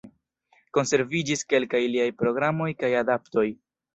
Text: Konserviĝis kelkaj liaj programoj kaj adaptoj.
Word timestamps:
Konserviĝis 0.77 1.43
kelkaj 1.53 1.83
liaj 1.97 2.07
programoj 2.21 2.69
kaj 2.83 2.93
adaptoj. 3.05 3.47